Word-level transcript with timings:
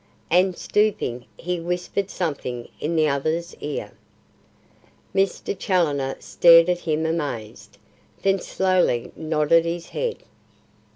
And 0.31 0.57
stooping, 0.57 1.25
he 1.37 1.59
whispered 1.59 2.09
something 2.09 2.69
in 2.79 2.95
the 2.95 3.07
other's 3.07 3.55
ear. 3.57 3.91
Mr. 5.13 5.55
Challoner 5.55 6.15
stared 6.19 6.69
at 6.69 6.79
him 6.79 7.05
amazed, 7.05 7.77
then 8.23 8.39
slowly 8.39 9.11
nodded 9.15 9.63
his 9.63 9.89
head. 9.89 10.23